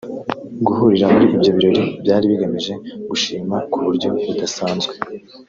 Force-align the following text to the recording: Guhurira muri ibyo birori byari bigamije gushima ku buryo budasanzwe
Guhurira 0.65 1.05
muri 1.11 1.25
ibyo 1.35 1.51
birori 1.57 1.83
byari 2.03 2.23
bigamije 2.31 2.73
gushima 3.09 3.55
ku 3.71 3.77
buryo 3.85 4.07
budasanzwe 4.25 4.93